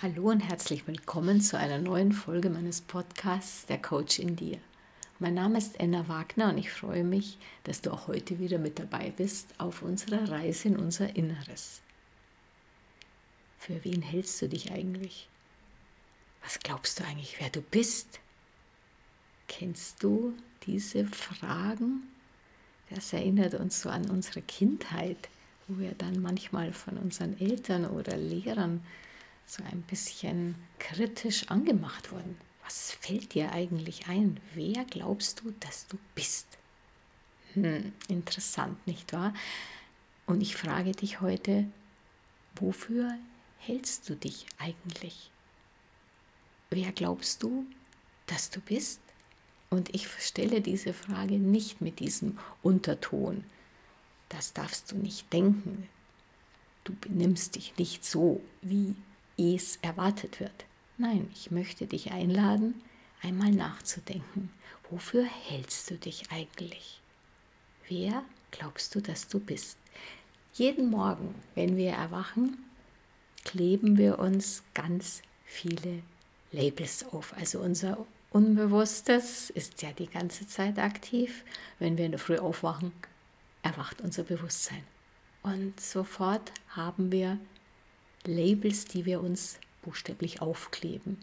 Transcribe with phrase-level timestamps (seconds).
[0.00, 4.58] Hallo und herzlich willkommen zu einer neuen Folge meines Podcasts Der Coach in dir.
[5.18, 8.78] Mein Name ist Anna Wagner und ich freue mich, dass du auch heute wieder mit
[8.78, 11.80] dabei bist auf unserer Reise in unser Inneres.
[13.58, 15.28] Für wen hältst du dich eigentlich?
[16.44, 18.20] Was glaubst du eigentlich, wer du bist?
[19.48, 20.32] Kennst du
[20.64, 22.04] diese Fragen?
[22.90, 25.28] Das erinnert uns so an unsere Kindheit,
[25.66, 28.80] wo wir dann manchmal von unseren Eltern oder Lehrern
[29.48, 32.38] so ein bisschen kritisch angemacht wurden.
[32.64, 34.38] Was fällt dir eigentlich ein?
[34.54, 36.46] Wer glaubst du, dass du bist?
[37.54, 39.32] Hm, interessant, nicht wahr?
[40.26, 41.64] Und ich frage dich heute,
[42.56, 43.16] wofür
[43.58, 45.30] hältst du dich eigentlich?
[46.68, 47.64] Wer glaubst du,
[48.26, 49.00] dass du bist?
[49.70, 53.44] Und ich stelle diese Frage nicht mit diesem Unterton.
[54.28, 55.88] Das darfst du nicht denken.
[56.84, 58.94] Du benimmst dich nicht so, wie
[59.38, 60.64] es erwartet wird.
[60.98, 62.82] Nein, ich möchte dich einladen,
[63.22, 64.50] einmal nachzudenken.
[64.90, 67.00] Wofür hältst du dich eigentlich?
[67.88, 69.78] Wer glaubst du, dass du bist?
[70.54, 72.58] Jeden Morgen, wenn wir erwachen,
[73.44, 76.02] kleben wir uns ganz viele
[76.50, 77.32] Labels auf.
[77.36, 81.44] Also unser Unbewusstes ist ja die ganze Zeit aktiv.
[81.78, 82.92] Wenn wir in der Früh aufwachen,
[83.62, 84.82] erwacht unser Bewusstsein.
[85.42, 87.38] Und sofort haben wir
[88.28, 91.16] Labels, die wir uns buchstäblich aufkleben.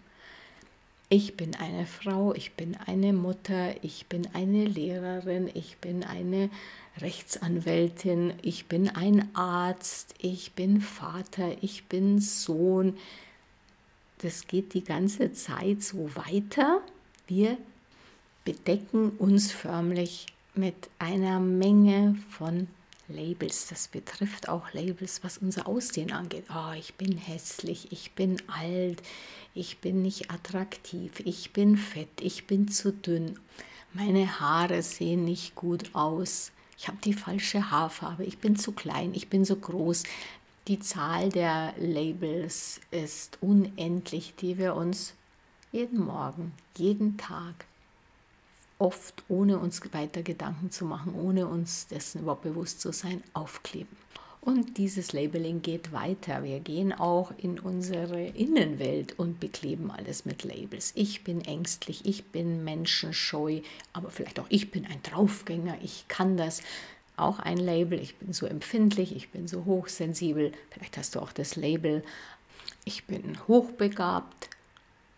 [1.08, 6.50] Ich bin eine Frau, ich bin eine Mutter, ich bin eine Lehrerin, ich bin eine
[6.98, 12.98] Rechtsanwältin, ich bin ein Arzt, ich bin Vater, ich bin Sohn.
[14.20, 16.82] Das geht die ganze Zeit so weiter.
[17.28, 17.58] Wir
[18.44, 22.68] bedecken uns förmlich mit einer Menge von
[23.08, 23.68] Labels.
[23.68, 26.46] Das betrifft auch Labels, was unser Aussehen angeht.
[26.50, 29.02] Oh, ich bin hässlich, ich bin alt,
[29.54, 33.40] ich bin nicht attraktiv, ich bin fett, ich bin zu dünn,
[33.94, 39.14] meine Haare sehen nicht gut aus, ich habe die falsche Haarfarbe, ich bin zu klein,
[39.14, 40.04] ich bin so groß.
[40.68, 45.14] Die Zahl der Labels ist unendlich, die wir uns
[45.72, 47.66] jeden Morgen, jeden Tag
[48.78, 53.96] oft ohne uns weiter Gedanken zu machen, ohne uns dessen überhaupt bewusst zu sein, aufkleben.
[54.46, 56.44] Und dieses Labeling geht weiter.
[56.44, 60.92] Wir gehen auch in unsere Innenwelt und bekleben alles mit Labels.
[60.94, 66.38] Ich bin ängstlich, ich bin menschenscheu, aber vielleicht auch ich bin ein Draufgänger, ich kann
[66.38, 66.62] das.
[67.18, 70.52] Auch ein Label, ich bin so empfindlich, ich bin so hochsensibel.
[70.70, 72.04] Vielleicht hast du auch das Label,
[72.84, 74.50] ich bin hochbegabt,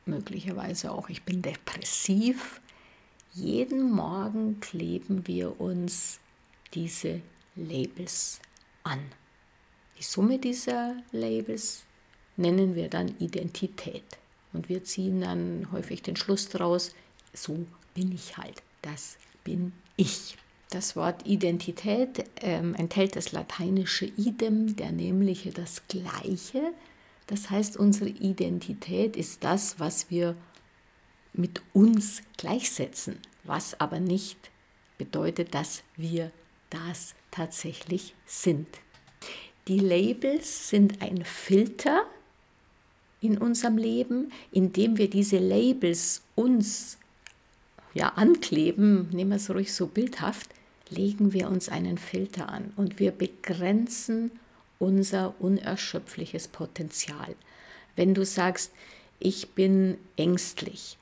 [0.06, 2.62] möglicherweise auch ich bin depressiv
[3.38, 6.20] jeden Morgen kleben wir uns
[6.74, 7.22] diese
[7.56, 8.40] Labels
[8.84, 9.00] an.
[10.00, 11.86] Die Summe dieser Labels
[12.36, 14.03] nennen wir dann Identität.
[14.53, 16.96] Und wir ziehen dann häufig den Schluss daraus,
[17.34, 20.36] so bin ich halt, das bin ich.
[20.72, 26.74] Das Wort Identität ähm, enthält das lateinische idem, der nämliche das Gleiche.
[27.28, 30.36] Das heißt, unsere Identität ist das, was wir
[31.38, 34.52] mit uns gleichsetzen, was aber nicht
[34.98, 36.31] bedeutet, dass wir
[36.70, 38.68] das tatsächlich sind.
[39.68, 42.03] Die Labels sind ein Filter
[43.22, 46.97] in unserem Leben, indem wir diese Labels uns
[47.94, 50.50] ja, ankleben, nehmen wir es ruhig so bildhaft,
[50.90, 54.31] legen wir uns einen Filter an und wir begrenzen
[54.80, 57.36] unser unerschöpfliches Potenzial.
[57.96, 58.72] Wenn du sagst,
[59.20, 60.97] ich bin ängstlich,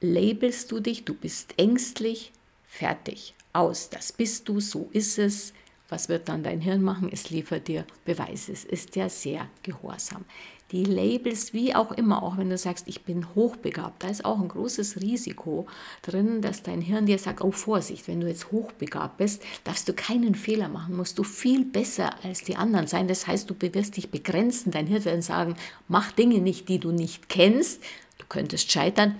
[0.00, 2.32] labelst du dich, du bist ängstlich,
[2.66, 5.52] fertig, aus, das bist du, so ist es.
[5.88, 7.08] Was wird dann dein Hirn machen?
[7.10, 8.52] Es liefert dir Beweise.
[8.52, 10.26] Es ist ja sehr gehorsam.
[10.70, 14.38] Die Labels, wie auch immer, auch wenn du sagst, ich bin hochbegabt, da ist auch
[14.38, 15.66] ein großes Risiko
[16.02, 19.94] drin, dass dein Hirn dir sagt, oh Vorsicht, wenn du jetzt hochbegabt bist, darfst du
[19.94, 23.08] keinen Fehler machen, musst du viel besser als die anderen sein.
[23.08, 24.70] Das heißt, du wirst dich begrenzen.
[24.70, 25.56] Dein Hirn wird sagen,
[25.88, 27.82] mach Dinge nicht, die du nicht kennst.
[28.18, 29.18] Du könntest scheitern,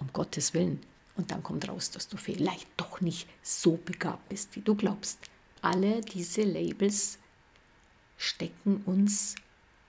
[0.00, 0.80] um Gottes Willen.
[1.16, 5.18] Und dann kommt raus, dass du vielleicht doch nicht so begabt bist, wie du glaubst.
[5.62, 7.18] Alle diese Labels
[8.16, 9.34] stecken uns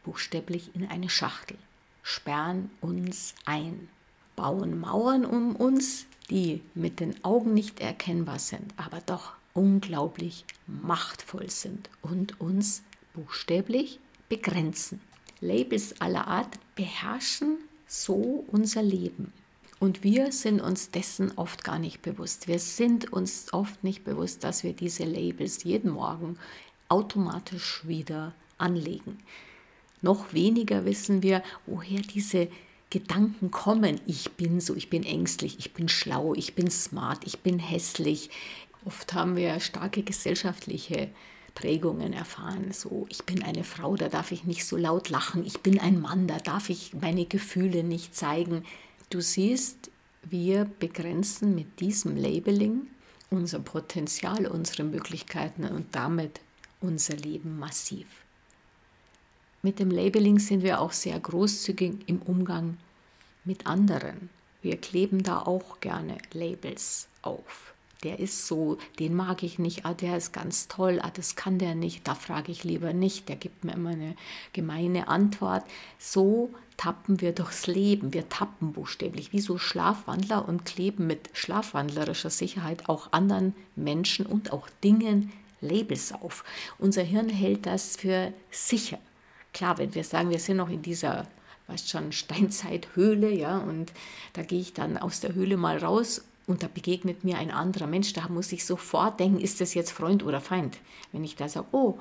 [0.03, 1.57] buchstäblich in eine Schachtel,
[2.03, 3.89] sperren uns ein,
[4.35, 11.49] bauen Mauern um uns, die mit den Augen nicht erkennbar sind, aber doch unglaublich machtvoll
[11.49, 13.99] sind und uns buchstäblich
[14.29, 15.01] begrenzen.
[15.41, 19.33] Labels aller Art beherrschen so unser Leben.
[19.81, 22.47] Und wir sind uns dessen oft gar nicht bewusst.
[22.47, 26.37] Wir sind uns oft nicht bewusst, dass wir diese Labels jeden Morgen
[26.87, 29.17] automatisch wieder anlegen.
[30.03, 32.47] Noch weniger wissen wir, woher diese
[32.91, 33.99] Gedanken kommen.
[34.05, 38.29] Ich bin so, ich bin ängstlich, ich bin schlau, ich bin smart, ich bin hässlich.
[38.85, 41.09] Oft haben wir starke gesellschaftliche
[41.55, 42.71] Prägungen erfahren.
[42.71, 45.43] So, ich bin eine Frau, da darf ich nicht so laut lachen.
[45.43, 48.63] Ich bin ein Mann, da darf ich meine Gefühle nicht zeigen.
[49.11, 49.91] Du siehst,
[50.23, 52.87] wir begrenzen mit diesem Labeling
[53.29, 56.39] unser Potenzial, unsere Möglichkeiten und damit
[56.79, 58.07] unser Leben massiv.
[59.63, 62.77] Mit dem Labeling sind wir auch sehr großzügig im Umgang
[63.43, 64.29] mit anderen.
[64.61, 67.70] Wir kleben da auch gerne Labels auf.
[68.03, 71.59] Der ist so, den mag ich nicht, ah, der ist ganz toll, ah, das kann
[71.59, 74.15] der nicht, da frage ich lieber nicht, der gibt mir immer eine
[74.53, 75.63] gemeine Antwort.
[75.99, 82.31] So tappen wir durchs Leben, wir tappen buchstäblich wie so Schlafwandler und kleben mit schlafwandlerischer
[82.31, 85.31] Sicherheit auch anderen Menschen und auch Dingen
[85.61, 86.43] Labels auf.
[86.79, 88.97] Unser Hirn hält das für sicher.
[89.53, 91.27] Klar, wenn wir sagen, wir sind noch in dieser,
[91.67, 93.93] weißt schon, Steinzeithöhle, ja, und
[94.33, 97.87] da gehe ich dann aus der Höhle mal raus und da begegnet mir ein anderer
[97.87, 100.77] Mensch, da muss ich sofort denken, ist das jetzt Freund oder Feind?
[101.11, 101.99] Wenn ich da sage, oh,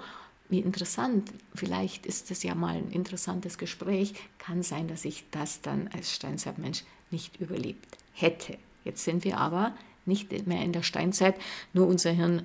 [0.48, 5.60] wie interessant, vielleicht ist das ja mal ein interessantes Gespräch, kann sein, dass ich das
[5.60, 8.58] dann als Steinzeitmensch nicht überlebt hätte.
[8.84, 9.74] Jetzt sind wir aber
[10.06, 11.36] nicht mehr in der Steinzeit,
[11.72, 12.42] nur unser Hirn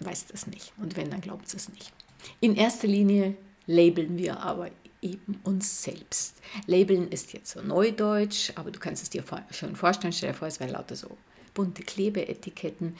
[0.00, 1.92] weiß das nicht und wenn, dann glaubt es nicht.
[2.40, 3.34] In erster Linie
[3.66, 4.70] labeln wir aber
[5.04, 6.36] eben uns selbst.
[6.66, 10.48] Labeln ist jetzt so neudeutsch, aber du kannst es dir schon vorstellen, stell dir vor,
[10.48, 11.16] es wären lauter so
[11.52, 12.96] bunte Klebeetiketten.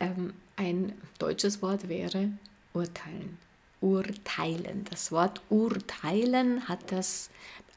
[0.00, 2.30] Ähm, ein deutsches Wort wäre
[2.72, 3.38] urteilen.
[3.80, 4.84] Urteilen.
[4.88, 7.28] Das Wort urteilen hat das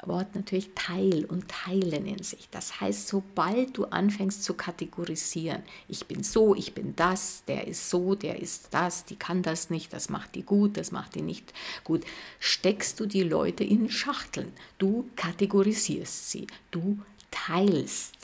[0.05, 2.49] Wort natürlich Teil und Teilen in sich.
[2.51, 7.89] Das heißt, sobald du anfängst zu kategorisieren, ich bin so, ich bin das, der ist
[7.89, 11.21] so, der ist das, die kann das nicht, das macht die gut, das macht die
[11.21, 11.51] nicht
[11.83, 12.05] gut,
[12.39, 14.53] steckst du die Leute in Schachteln.
[14.77, 16.99] Du kategorisierst sie, du
[17.31, 18.15] teilst,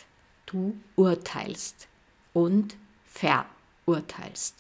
[0.45, 1.87] du urteilst
[2.33, 2.75] und
[3.05, 4.55] verurteilst.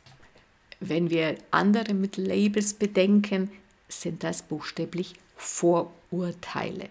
[0.79, 3.51] Wenn wir andere mit Labels bedenken,
[3.87, 6.89] sind das buchstäblich Vorurteile.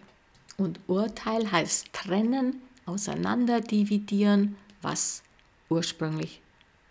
[0.57, 5.23] Und Urteil heißt trennen, auseinanderdividieren, was
[5.69, 6.41] ursprünglich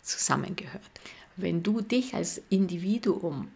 [0.02, 0.82] zusammengehört.
[1.38, 3.50] Wenn du dich als Individuum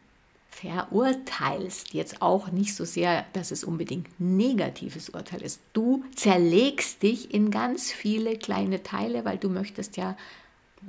[0.55, 5.59] verurteilst, jetzt auch nicht so sehr, dass es unbedingt negatives Urteil ist.
[5.73, 10.15] Du zerlegst dich in ganz viele kleine Teile, weil du möchtest ja,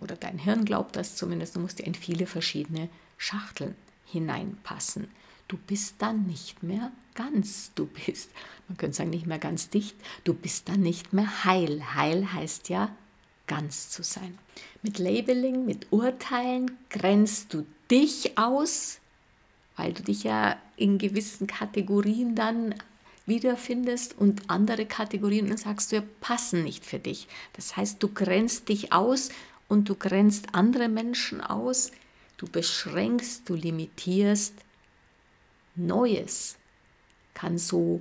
[0.01, 3.75] oder dein Hirn glaubt das zumindest, du musst ja in viele verschiedene Schachteln
[4.05, 5.09] hineinpassen.
[5.49, 7.73] Du bist dann nicht mehr ganz.
[7.75, 8.31] Du bist,
[8.69, 9.97] man könnte sagen, nicht mehr ganz dicht.
[10.25, 11.95] Du bist dann nicht mehr heil.
[11.95, 12.91] Heil heißt ja,
[13.47, 14.37] ganz zu sein.
[14.83, 18.99] Mit Labeling, mit Urteilen grenzt du dich aus,
[19.77, 22.75] weil du dich ja in gewissen Kategorien dann
[23.27, 27.29] wiederfindest und andere Kategorien und sagst du, passen nicht für dich.
[27.55, 29.31] Das heißt, du grenzt dich aus
[29.69, 31.91] und du grenzt andere Menschen aus,
[32.37, 34.55] du beschränkst, du limitierst.
[35.77, 36.57] Neues
[37.35, 38.01] kann so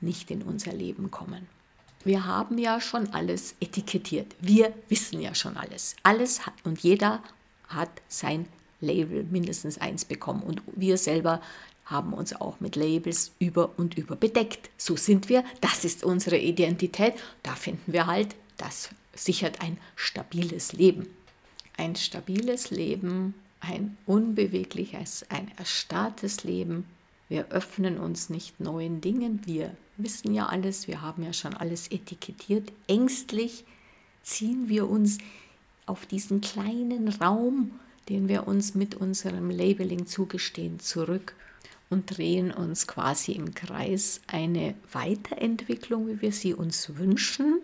[0.00, 1.48] nicht in unser Leben kommen.
[2.04, 4.36] Wir haben ja schon alles etikettiert.
[4.40, 5.96] Wir wissen ja schon alles.
[6.02, 7.22] Alles hat und jeder
[7.68, 8.46] hat sein
[8.80, 10.42] Label mindestens eins bekommen.
[10.42, 11.40] Und wir selber
[11.84, 14.70] haben uns auch mit Labels über und über bedeckt.
[14.76, 17.14] So sind wir, das ist unsere Identität.
[17.42, 21.08] Da finden wir halt, das sichert ein stabiles Leben.
[21.76, 26.86] Ein stabiles Leben, ein unbewegliches, ein erstarrtes Leben
[27.28, 29.40] wir öffnen uns nicht neuen Dingen.
[29.44, 32.72] Wir wissen ja alles, wir haben ja schon alles etikettiert.
[32.86, 33.64] Ängstlich
[34.22, 35.18] ziehen wir uns
[35.86, 37.72] auf diesen kleinen Raum,
[38.08, 41.34] den wir uns mit unserem Labeling zugestehen, zurück
[41.90, 44.20] und drehen uns quasi im Kreis.
[44.26, 47.60] Eine Weiterentwicklung, wie wir sie uns wünschen,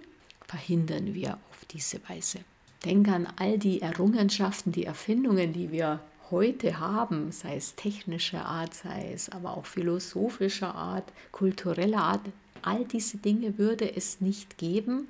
[0.46, 2.40] verhindern wir auf diese Weise.
[2.84, 6.00] Denk an all die Errungenschaften, die Erfindungen, die wir
[6.32, 12.22] heute haben, sei es technischer Art, sei es aber auch philosophischer Art, kultureller Art,
[12.62, 15.06] all diese Dinge würde es nicht geben,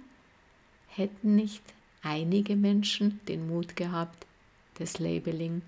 [0.88, 1.62] hätten nicht
[2.02, 4.26] einige Menschen den Mut gehabt,
[4.74, 5.62] das Labeling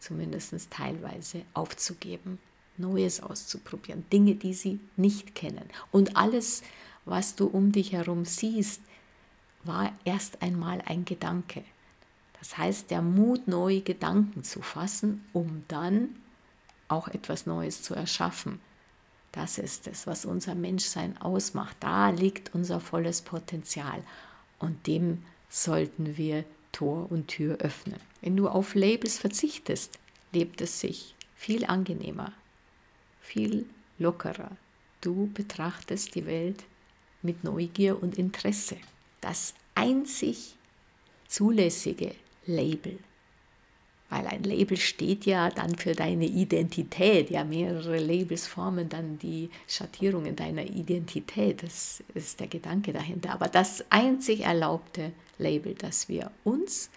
[0.00, 2.38] zumindest teilweise aufzugeben,
[2.76, 5.64] Neues auszuprobieren, Dinge, die sie nicht kennen.
[5.92, 6.62] Und alles,
[7.04, 8.80] was du um dich herum siehst,
[9.62, 11.62] war erst einmal ein Gedanke.
[12.44, 16.14] Das heißt, der Mut, neue Gedanken zu fassen, um dann
[16.88, 18.60] auch etwas Neues zu erschaffen.
[19.32, 21.74] Das ist es, was unser Menschsein ausmacht.
[21.80, 24.04] Da liegt unser volles Potenzial
[24.58, 27.98] und dem sollten wir Tor und Tür öffnen.
[28.20, 29.98] Wenn du auf Labels verzichtest,
[30.32, 32.30] lebt es sich viel angenehmer,
[33.22, 33.64] viel
[33.98, 34.50] lockerer.
[35.00, 36.62] Du betrachtest die Welt
[37.22, 38.76] mit Neugier und Interesse.
[39.22, 40.56] Das einzig
[41.26, 42.14] zulässige
[42.46, 42.98] Label
[44.14, 47.30] weil ein Label steht ja dann für deine Identität.
[47.30, 51.64] Ja, mehrere Labels formen dann die Schattierungen deiner Identität.
[51.64, 53.32] Das ist der Gedanke dahinter.
[53.32, 56.90] Aber das einzig erlaubte Label, das wir uns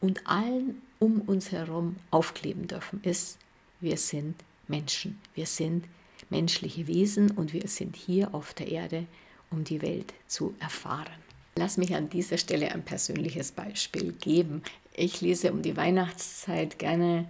[0.00, 3.38] und allen um uns herum aufkleben dürfen, ist,
[3.80, 4.34] wir sind
[4.66, 5.20] Menschen.
[5.34, 5.84] Wir sind
[6.28, 9.06] menschliche Wesen und wir sind hier auf der Erde,
[9.50, 11.22] um die Welt zu erfahren.
[11.56, 14.62] Lass mich an dieser Stelle ein persönliches Beispiel geben.
[14.96, 17.26] Ich lese um die Weihnachtszeit gerne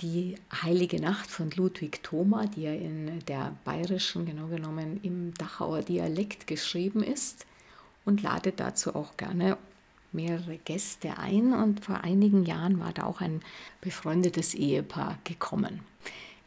[0.00, 5.82] die Heilige Nacht von Ludwig Thoma, die ja in der bayerischen, genau genommen im Dachauer
[5.82, 7.46] Dialekt geschrieben ist
[8.04, 9.56] und lade dazu auch gerne
[10.10, 11.52] mehrere Gäste ein.
[11.52, 13.40] Und vor einigen Jahren war da auch ein
[13.80, 15.80] befreundetes Ehepaar gekommen.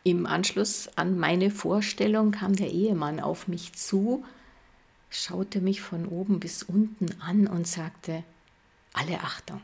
[0.04, 4.26] Im Anschluss an meine Vorstellung kam der Ehemann auf mich zu,
[5.10, 8.26] schaute mich von oben bis unten an und sagte,
[8.92, 9.62] alle Achtung,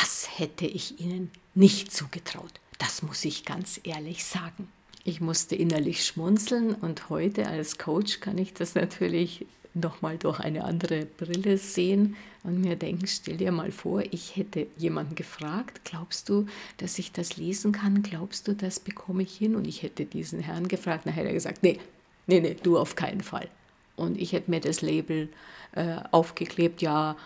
[0.00, 2.60] das hätte ich Ihnen nicht zugetraut.
[2.78, 4.68] Das muss ich ganz ehrlich sagen.
[5.04, 10.64] Ich musste innerlich schmunzeln und heute als Coach kann ich das natürlich nochmal durch eine
[10.64, 16.28] andere Brille sehen und mir denken, stell dir mal vor, ich hätte jemanden gefragt, glaubst
[16.28, 16.46] du,
[16.78, 18.02] dass ich das lesen kann?
[18.02, 19.56] Glaubst du, das bekomme ich hin?
[19.56, 21.78] Und ich hätte diesen Herrn gefragt, dann hätte er gesagt, nee,
[22.26, 23.48] nee, nee, du auf keinen Fall.
[23.96, 25.28] Und ich hätte mir das Label
[25.72, 27.16] äh, aufgeklebt, ja,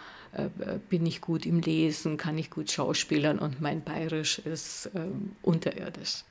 [0.89, 5.07] bin ich gut im Lesen, kann ich gut schauspielern und mein Bayerisch ist äh,
[5.43, 6.25] unterirdisch.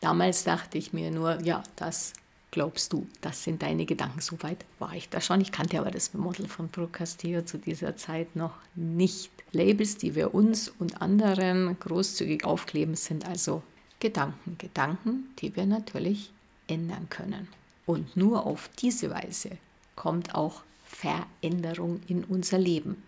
[0.00, 2.12] Damals dachte ich mir nur, ja, das
[2.50, 4.20] glaubst du, das sind deine Gedanken.
[4.20, 5.40] Soweit war ich da schon.
[5.40, 9.30] Ich kannte aber das Model von Procastillo zu dieser Zeit noch nicht.
[9.52, 13.62] Labels, die wir uns und anderen großzügig aufkleben, sind also
[14.00, 14.56] Gedanken.
[14.58, 16.30] Gedanken, die wir natürlich
[16.66, 17.48] ändern können.
[17.86, 19.50] Und nur auf diese Weise
[19.94, 23.02] kommt auch Veränderung in unser Leben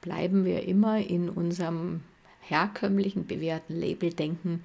[0.00, 2.00] bleiben wir immer in unserem
[2.40, 4.62] herkömmlichen, bewährten Label denken,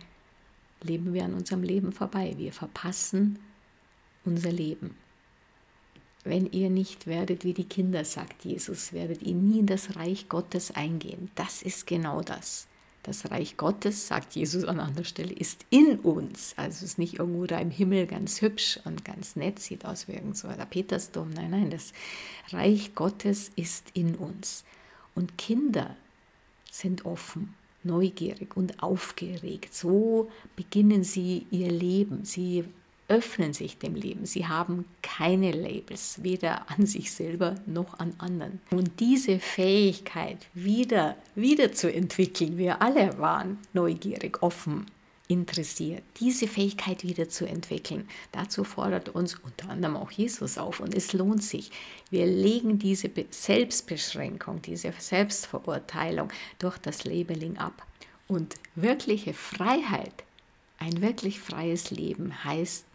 [0.82, 2.34] leben wir an unserem Leben vorbei.
[2.38, 3.40] Wir verpassen
[4.25, 4.96] unser Leben.
[6.24, 10.30] Wenn ihr nicht werdet wie die Kinder, sagt Jesus, werdet ihr nie in das Reich
[10.30, 11.30] Gottes eingehen.
[11.36, 12.68] Das ist genau das.
[13.04, 16.54] Das Reich Gottes, sagt Jesus an anderer Stelle, ist in uns.
[16.56, 20.08] Also es ist nicht irgendwo da im Himmel ganz hübsch und ganz nett, sieht aus
[20.08, 21.30] wie irgend so der Petersdom.
[21.32, 21.92] Nein, nein, das
[22.52, 24.63] Reich Gottes ist in uns.
[25.15, 25.96] Und Kinder
[26.72, 27.53] sind offen,
[27.84, 29.74] neugierig und aufgeregt.
[29.74, 32.25] So beginnen sie ihr Leben.
[32.25, 32.65] Sie
[33.08, 34.25] öffnen sich dem Leben.
[34.25, 38.60] Sie haben keine Labels, weder an sich selber noch an anderen.
[38.72, 44.86] Und diese Fähigkeit wieder, wieder zu entwickeln, wir alle waren neugierig, offen,
[45.34, 48.08] interessiert, diese Fähigkeit wieder zu entwickeln.
[48.32, 51.72] Dazu fordert uns unter anderem auch Jesus auf und es lohnt sich.
[52.12, 57.86] Wir legen diese Selbstbeschränkung, diese Selbstverurteilung durch das Labeling ab.
[58.28, 60.24] Und wirkliche Freiheit,
[60.78, 62.86] ein wirklich freies Leben heißt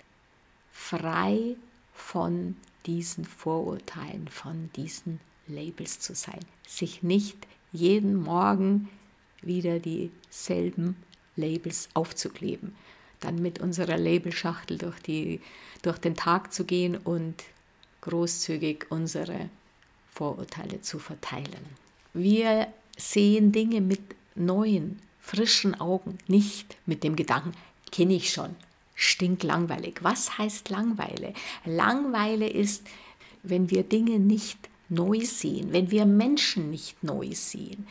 [0.70, 1.56] frei
[1.92, 6.40] von diesen Vorurteilen, von diesen Labels zu sein.
[6.66, 7.36] Sich nicht
[7.72, 8.88] jeden Morgen
[9.42, 10.96] wieder dieselben
[11.38, 12.76] Labels aufzukleben.
[13.20, 15.40] Dann mit unserer Labelschachtel durch, die,
[15.82, 17.42] durch den Tag zu gehen und
[18.02, 19.48] großzügig unsere
[20.12, 21.64] Vorurteile zu verteilen.
[22.12, 24.00] Wir sehen Dinge mit
[24.34, 27.52] neuen, frischen Augen, nicht mit dem Gedanken,
[27.90, 28.54] kenne ich schon,
[28.94, 29.98] stinklangweilig.
[30.02, 31.34] Was heißt Langweile?
[31.64, 32.86] Langweile ist,
[33.42, 37.86] wenn wir Dinge nicht neu sehen, wenn wir Menschen nicht neu sehen,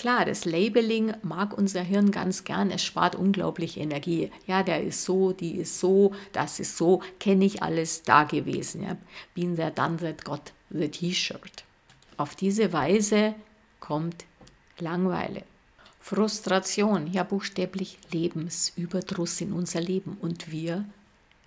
[0.00, 4.30] Klar, das Labeling mag unser Hirn ganz gern, es spart unglaublich Energie.
[4.46, 8.82] Ja, der ist so, die ist so, das ist so, kenne ich alles da gewesen.
[8.82, 8.96] Ja.
[9.34, 11.64] Been there, done that, got the T-Shirt.
[12.16, 13.34] Auf diese Weise
[13.78, 14.24] kommt
[14.78, 15.42] Langweile.
[16.00, 20.16] Frustration, ja buchstäblich Lebensüberdruss in unser Leben.
[20.18, 20.86] Und wir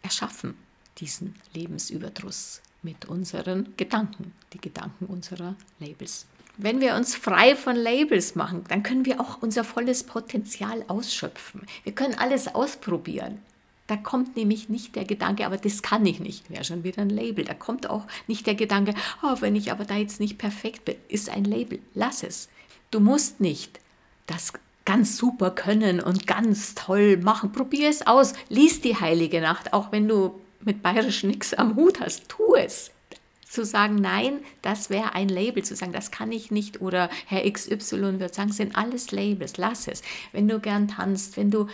[0.03, 0.53] erschaffen
[1.00, 6.27] diesen Lebensüberdruss mit unseren Gedanken, die Gedanken unserer Labels.
[6.57, 11.65] Wenn wir uns frei von Labels machen, dann können wir auch unser volles Potenzial ausschöpfen.
[11.83, 13.39] Wir können alles ausprobieren.
[13.88, 17.10] Da kommt nämlich nicht der Gedanke, aber das kann ich nicht, wäre schon wieder ein
[17.10, 17.43] Label.
[17.43, 18.93] Da kommt auch nicht der Gedanke,
[19.24, 21.79] oh, wenn ich aber da jetzt nicht perfekt bin, ist ein Label.
[21.95, 22.50] Lass es.
[22.91, 23.79] Du musst nicht
[24.27, 24.53] das
[24.86, 27.51] ganz super können und ganz toll machen.
[27.51, 28.33] Probier es aus.
[28.50, 32.29] Lies die Heilige Nacht, auch wenn du mit Bayerisch nichts am Hut hast.
[32.29, 32.91] Tu es
[33.53, 37.50] zu sagen, nein, das wäre ein Label, zu sagen, das kann ich nicht oder Herr
[37.50, 40.01] XY wird sagen, sind alles Labels, lass es.
[40.31, 41.67] Wenn du gern tanzt, wenn du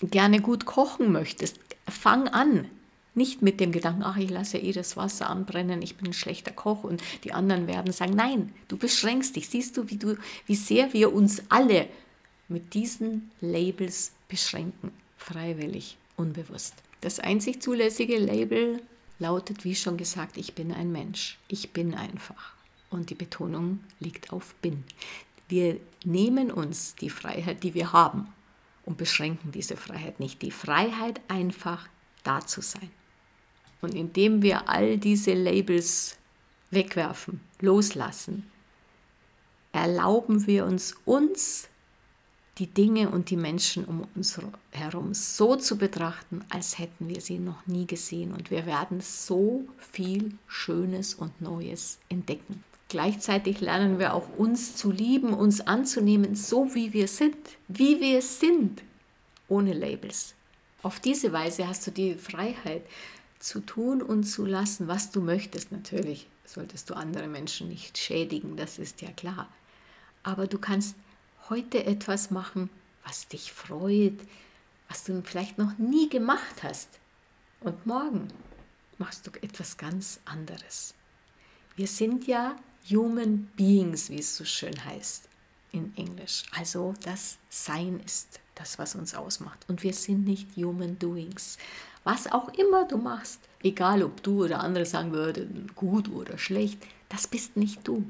[0.00, 1.58] gerne gut kochen möchtest,
[1.88, 2.68] fang an.
[3.14, 6.52] Nicht mit dem Gedanken, ach, ich lasse eh das Wasser anbrennen, ich bin ein schlechter
[6.52, 9.48] Koch und die anderen werden sagen, nein, du beschränkst dich.
[9.48, 11.88] Siehst du, wie, du, wie sehr wir uns alle
[12.46, 16.74] mit diesen Labels beschränken, freiwillig, unbewusst.
[17.00, 18.80] Das einzig zulässige Label
[19.18, 21.38] lautet, wie schon gesagt, ich bin ein Mensch.
[21.48, 22.54] Ich bin einfach.
[22.90, 24.84] Und die Betonung liegt auf bin.
[25.48, 28.28] Wir nehmen uns die Freiheit, die wir haben,
[28.84, 30.40] und beschränken diese Freiheit nicht.
[30.42, 31.88] Die Freiheit, einfach
[32.22, 32.90] da zu sein.
[33.80, 36.16] Und indem wir all diese Labels
[36.70, 38.50] wegwerfen, loslassen,
[39.72, 41.68] erlauben wir uns, uns
[42.58, 44.38] die Dinge und die Menschen um uns
[44.72, 48.32] herum so zu betrachten, als hätten wir sie noch nie gesehen.
[48.32, 52.64] Und wir werden so viel Schönes und Neues entdecken.
[52.88, 57.36] Gleichzeitig lernen wir auch uns zu lieben, uns anzunehmen, so wie wir sind,
[57.68, 58.82] wie wir sind,
[59.48, 60.34] ohne Labels.
[60.82, 62.82] Auf diese Weise hast du die Freiheit
[63.38, 65.70] zu tun und zu lassen, was du möchtest.
[65.70, 69.48] Natürlich solltest du andere Menschen nicht schädigen, das ist ja klar.
[70.22, 70.96] Aber du kannst
[71.50, 72.70] heute etwas machen,
[73.04, 74.18] was dich freut,
[74.88, 76.88] was du vielleicht noch nie gemacht hast.
[77.60, 78.28] Und morgen
[78.98, 80.94] machst du etwas ganz anderes.
[81.76, 82.56] Wir sind ja
[82.90, 85.28] Human Beings, wie es so schön heißt
[85.72, 86.44] in Englisch.
[86.56, 89.64] Also das Sein ist das, was uns ausmacht.
[89.68, 91.58] Und wir sind nicht Human Doings.
[92.04, 96.82] Was auch immer du machst, egal ob du oder andere sagen würden, gut oder schlecht,
[97.08, 98.08] das bist nicht du.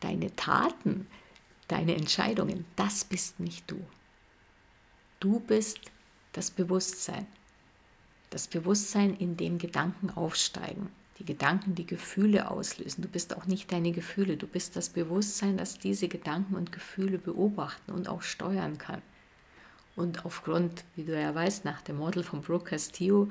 [0.00, 1.06] Deine Taten,
[1.72, 3.80] deine Entscheidungen, das bist nicht du.
[5.20, 5.80] Du bist
[6.32, 7.26] das Bewusstsein.
[8.30, 13.02] Das Bewusstsein, in dem Gedanken aufsteigen, die Gedanken die Gefühle auslösen.
[13.02, 17.18] Du bist auch nicht deine Gefühle, du bist das Bewusstsein, das diese Gedanken und Gefühle
[17.18, 19.00] beobachten und auch steuern kann.
[19.96, 23.28] Und aufgrund, wie du ja weißt, nach dem Model von Brooke Castillo,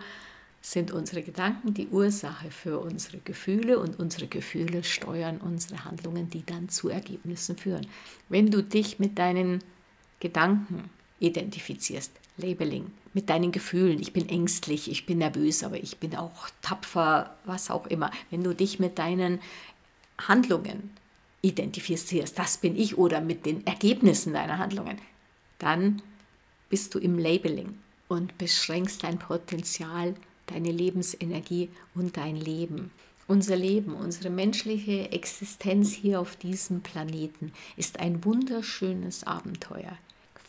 [0.61, 6.45] sind unsere Gedanken die Ursache für unsere Gefühle und unsere Gefühle steuern unsere Handlungen, die
[6.45, 7.87] dann zu Ergebnissen führen.
[8.29, 9.63] Wenn du dich mit deinen
[10.19, 16.15] Gedanken identifizierst, Labeling, mit deinen Gefühlen, ich bin ängstlich, ich bin nervös, aber ich bin
[16.15, 18.11] auch tapfer, was auch immer.
[18.29, 19.39] Wenn du dich mit deinen
[20.27, 20.91] Handlungen
[21.41, 24.99] identifizierst, das bin ich, oder mit den Ergebnissen deiner Handlungen,
[25.57, 26.01] dann
[26.69, 30.15] bist du im Labeling und beschränkst dein Potenzial
[30.51, 32.91] deine Lebensenergie und dein Leben.
[33.27, 39.97] Unser Leben, unsere menschliche Existenz hier auf diesem Planeten ist ein wunderschönes Abenteuer.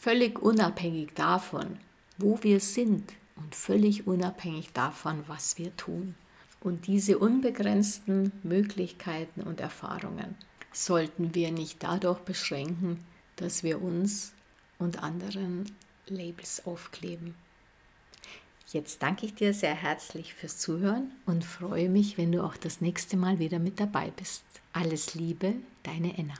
[0.00, 1.78] Völlig unabhängig davon,
[2.18, 6.14] wo wir sind und völlig unabhängig davon, was wir tun.
[6.60, 10.36] Und diese unbegrenzten Möglichkeiten und Erfahrungen
[10.72, 13.04] sollten wir nicht dadurch beschränken,
[13.36, 14.32] dass wir uns
[14.78, 15.70] und anderen
[16.08, 17.34] Labels aufkleben.
[18.72, 22.80] Jetzt danke ich dir sehr herzlich fürs Zuhören und freue mich, wenn du auch das
[22.80, 24.44] nächste Mal wieder mit dabei bist.
[24.72, 26.34] Alles Liebe, deine Enna.